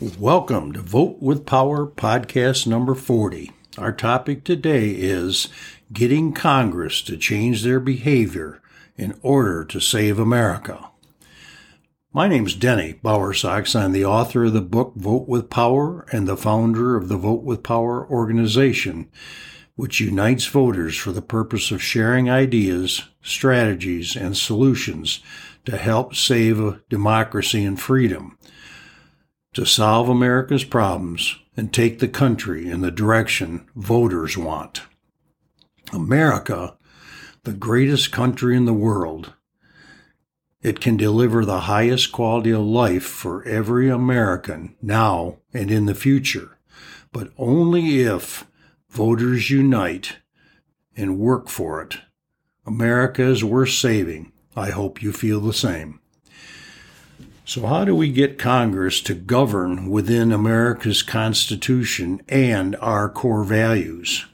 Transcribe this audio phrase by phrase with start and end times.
[0.00, 3.52] Welcome to Vote with Power podcast number 40.
[3.78, 5.48] Our topic today is
[5.92, 8.60] getting Congress to change their behavior
[8.96, 10.90] in order to save America.
[12.12, 13.78] My name's Denny Bowersox.
[13.78, 17.44] I'm the author of the book Vote with Power and the founder of the Vote
[17.44, 19.08] with Power organization,
[19.76, 25.20] which unites voters for the purpose of sharing ideas, strategies, and solutions
[25.66, 28.36] to help save democracy and freedom,
[29.54, 34.82] to solve America's problems, and take the country in the direction voters want.
[35.92, 36.76] America,
[37.44, 39.32] the greatest country in the world,
[40.62, 45.94] it can deliver the highest quality of life for every American now and in the
[45.94, 46.58] future,
[47.12, 48.46] but only if
[48.88, 50.16] voters unite
[50.96, 51.98] and work for it.
[52.66, 54.32] America is worth saving.
[54.56, 56.00] I hope you feel the same.
[57.46, 64.24] So, how do we get Congress to govern within America's Constitution and our core values?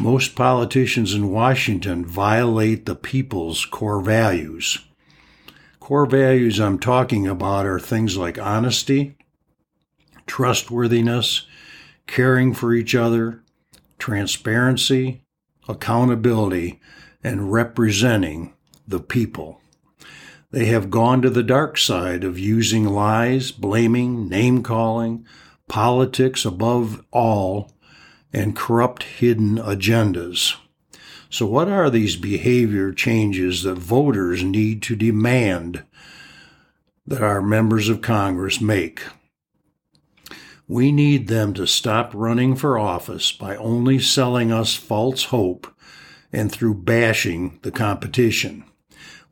[0.00, 4.78] Most politicians in Washington violate the people's core values.
[5.78, 9.18] Core values I'm talking about are things like honesty,
[10.26, 11.46] trustworthiness,
[12.06, 13.42] caring for each other,
[13.98, 15.20] transparency,
[15.68, 16.80] accountability,
[17.22, 18.54] and representing
[18.86, 19.60] the people.
[20.50, 25.26] They have gone to the dark side of using lies, blaming, name calling,
[25.68, 27.70] politics above all,
[28.32, 30.56] and corrupt hidden agendas.
[31.28, 35.84] So, what are these behavior changes that voters need to demand
[37.06, 39.02] that our members of Congress make?
[40.66, 45.66] We need them to stop running for office by only selling us false hope
[46.32, 48.64] and through bashing the competition.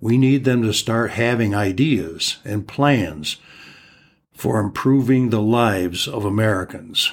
[0.00, 3.36] We need them to start having ideas and plans
[4.34, 7.12] for improving the lives of Americans.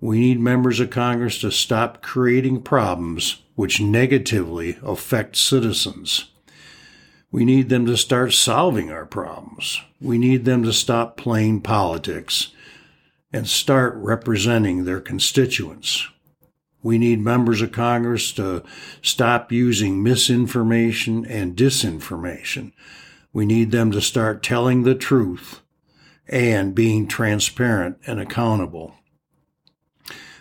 [0.00, 6.30] We need members of Congress to stop creating problems which negatively affect citizens.
[7.30, 9.80] We need them to start solving our problems.
[10.00, 12.48] We need them to stop playing politics
[13.32, 16.08] and start representing their constituents.
[16.82, 18.62] We need members of Congress to
[19.02, 22.72] stop using misinformation and disinformation.
[23.32, 25.60] We need them to start telling the truth
[26.28, 28.94] and being transparent and accountable.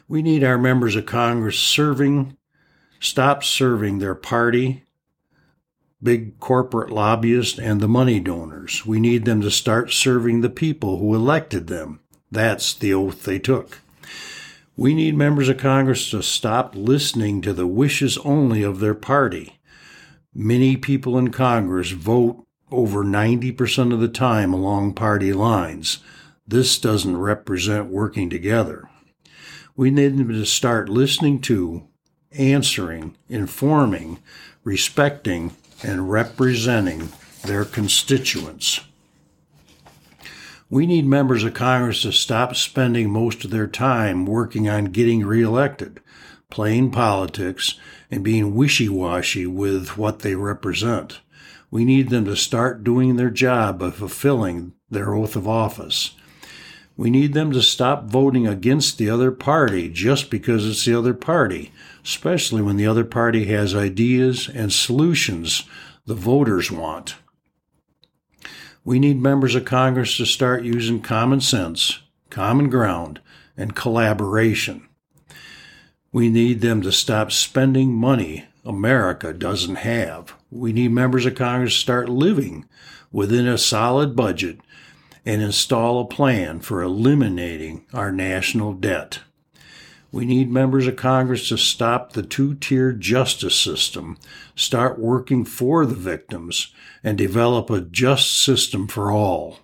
[0.07, 2.37] We need our members of Congress serving,
[2.99, 4.85] stop serving their party,
[6.01, 8.85] big corporate lobbyists, and the money donors.
[8.85, 11.99] We need them to start serving the people who elected them.
[12.31, 13.79] That's the oath they took.
[14.79, 19.59] We need members of Congress to stop listening to the wishes only of their party.
[20.33, 25.97] Many people in Congress vote over 90% of the time along party lines.
[26.47, 28.89] This doesn't represent working together.
[29.75, 31.85] We need them to start listening to,
[32.31, 34.19] answering, informing,
[34.63, 37.09] respecting, and representing
[37.43, 38.79] their constituents.
[40.71, 45.25] We need members of Congress to stop spending most of their time working on getting
[45.25, 45.99] reelected,
[46.51, 47.73] playing politics,
[48.11, 51.21] and being wishy washy with what they represent.
[51.71, 56.15] We need them to start doing their job of fulfilling their oath of office.
[56.95, 61.15] We need them to stop voting against the other party just because it's the other
[61.15, 61.71] party,
[62.03, 65.63] especially when the other party has ideas and solutions
[66.05, 67.15] the voters want.
[68.83, 73.19] We need members of Congress to start using common sense, common ground,
[73.57, 74.87] and collaboration.
[76.11, 80.35] We need them to stop spending money America doesn't have.
[80.51, 82.65] We need members of Congress to start living
[83.11, 84.59] within a solid budget
[85.25, 89.19] and install a plan for eliminating our national debt.
[90.11, 94.17] We need members of Congress to stop the two tier justice system,
[94.55, 99.59] start working for the victims, and develop a just system for all.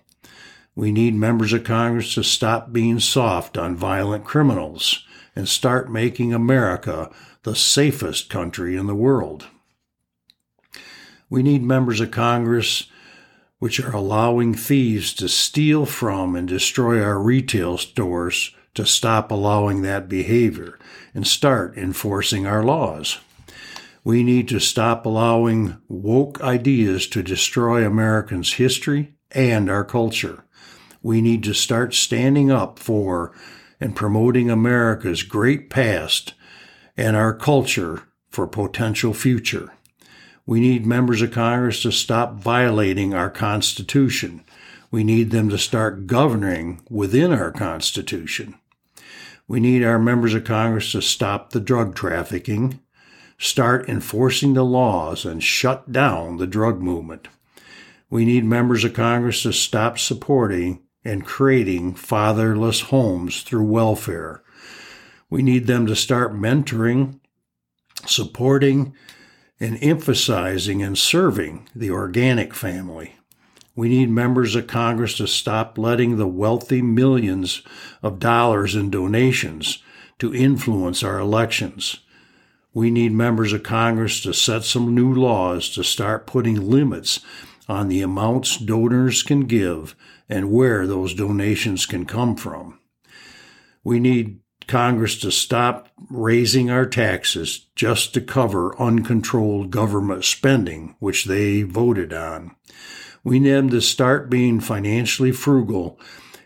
[0.76, 5.04] We need members of Congress to stop being soft on violent criminals
[5.34, 7.10] and start making America
[7.42, 9.46] the safest country in the world.
[11.28, 12.84] We need members of Congress
[13.58, 19.82] which are allowing thieves to steal from and destroy our retail stores to stop allowing
[19.82, 20.78] that behavior
[21.14, 23.18] and start enforcing our laws.
[24.04, 30.44] We need to stop allowing woke ideas to destroy Americans' history and our culture.
[31.02, 33.32] We need to start standing up for
[33.80, 36.34] and promoting America's great past
[36.96, 39.72] and our culture for potential future.
[40.46, 44.44] We need members of Congress to stop violating our Constitution.
[44.90, 48.54] We need them to start governing within our Constitution.
[49.48, 52.80] We need our members of Congress to stop the drug trafficking,
[53.38, 57.28] start enforcing the laws, and shut down the drug movement.
[58.10, 64.42] We need members of Congress to stop supporting and creating fatherless homes through welfare.
[65.30, 67.20] We need them to start mentoring,
[68.06, 68.94] supporting,
[69.60, 73.15] and emphasizing and serving the organic family.
[73.76, 77.62] We need members of Congress to stop letting the wealthy millions
[78.02, 79.82] of dollars in donations
[80.18, 81.98] to influence our elections.
[82.72, 87.20] We need members of Congress to set some new laws to start putting limits
[87.68, 89.94] on the amounts donors can give
[90.28, 92.78] and where those donations can come from.
[93.84, 101.26] We need Congress to stop raising our taxes just to cover uncontrolled government spending, which
[101.26, 102.56] they voted on.
[103.26, 105.98] We need them to start being financially frugal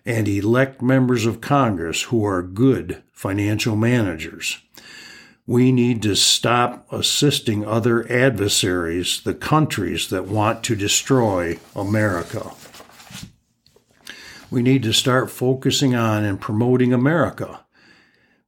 [0.07, 4.63] and elect members of Congress who are good financial managers.
[5.47, 12.51] We need to stop assisting other adversaries, the countries that want to destroy America.
[14.51, 17.63] We need to start focusing on and promoting America.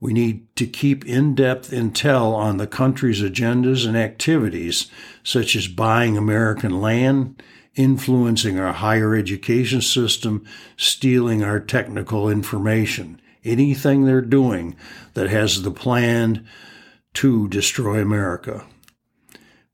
[0.00, 4.90] We need to keep in depth intel on the country's agendas and activities,
[5.23, 7.43] such as buying American land,
[7.74, 10.44] influencing our higher education system,
[10.76, 13.20] stealing our technical information.
[13.44, 14.76] Anything they're doing
[15.14, 16.46] that has the plan
[17.14, 18.64] to destroy America.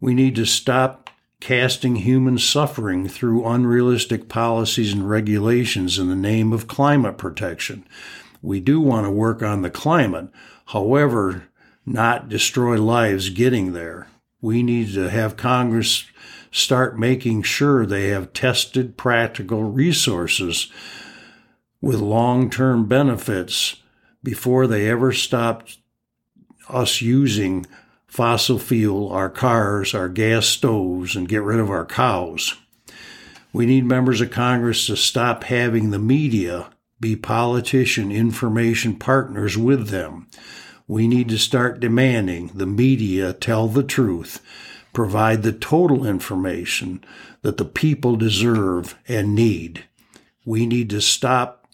[0.00, 1.10] We need to stop
[1.40, 7.84] casting human suffering through unrealistic policies and regulations in the name of climate protection.
[8.42, 10.28] We do want to work on the climate,
[10.66, 11.44] however,
[11.84, 14.08] not destroy lives getting there.
[14.40, 16.04] We need to have Congress
[16.50, 20.70] start making sure they have tested practical resources
[21.80, 23.76] with long term benefits
[24.22, 25.68] before they ever stop
[26.68, 27.66] us using
[28.06, 32.56] fossil fuel, our cars, our gas stoves, and get rid of our cows.
[33.52, 36.70] We need members of Congress to stop having the media
[37.00, 40.26] be politician information partners with them.
[40.86, 44.42] We need to start demanding the media tell the truth,
[44.98, 47.00] provide the total information
[47.42, 49.84] that the people deserve and need.
[50.44, 51.68] We need to stop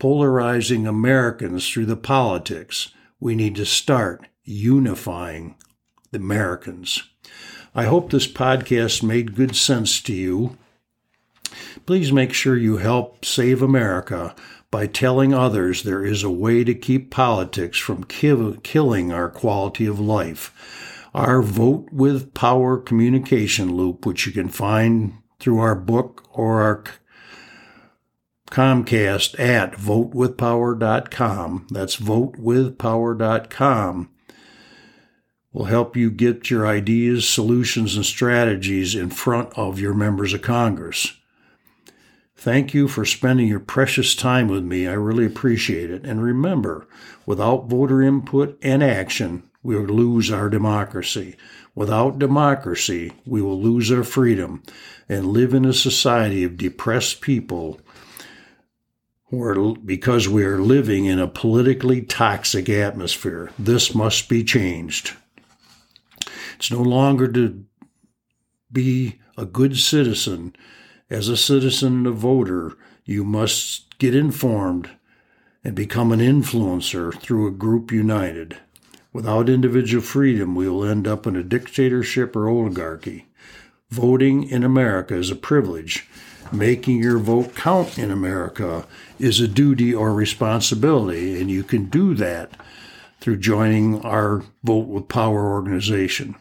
[0.00, 2.92] polarizing Americans through the politics.
[3.20, 5.54] We need to start unifying
[6.10, 7.04] the Americans.
[7.72, 10.58] I hope this podcast made good sense to you.
[11.86, 14.34] Please make sure you help save America
[14.72, 19.86] by telling others there is a way to keep politics from kill- killing our quality
[19.86, 20.52] of life.
[21.14, 26.82] Our Vote with Power communication loop, which you can find through our book or our
[28.50, 31.66] Comcast at votewithpower.com.
[31.70, 34.08] That's votewithpower.com.
[35.52, 40.40] Will help you get your ideas, solutions, and strategies in front of your members of
[40.40, 41.18] Congress.
[42.34, 44.88] Thank you for spending your precious time with me.
[44.88, 46.04] I really appreciate it.
[46.04, 46.86] And remember,
[47.26, 51.36] without voter input and action, we will lose our democracy.
[51.74, 54.62] Without democracy, we will lose our freedom
[55.08, 57.80] and live in a society of depressed people
[59.84, 63.50] because we are living in a politically toxic atmosphere.
[63.58, 65.16] This must be changed.
[66.56, 67.64] It's no longer to
[68.70, 70.54] be a good citizen
[71.12, 72.72] as a citizen and a voter,
[73.04, 74.90] you must get informed
[75.62, 78.56] and become an influencer through a group united.
[79.12, 83.26] Without individual freedom, we will end up in a dictatorship or oligarchy.
[83.90, 86.08] Voting in America is a privilege.
[86.50, 88.86] Making your vote count in America
[89.18, 92.52] is a duty or responsibility, and you can do that
[93.20, 96.34] through joining our Vote with Power organization.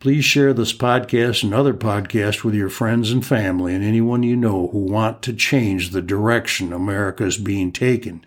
[0.00, 4.36] Please share this podcast and other podcasts with your friends and family and anyone you
[4.36, 8.24] know who want to change the direction America is being taken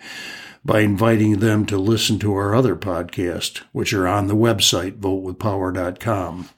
[0.65, 6.49] by inviting them to listen to our other podcasts, which are on the website votewithpower.com.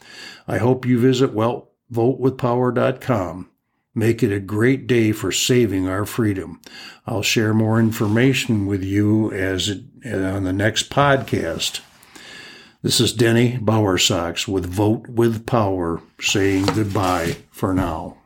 [0.48, 3.52] I hope you visit well votewithpower.com.
[3.94, 6.60] Make it a great day for saving our freedom.
[7.06, 11.82] I'll share more information with you as it, on the next podcast.
[12.84, 18.18] This is Denny Bowersox with Vote with Power saying goodbye for now.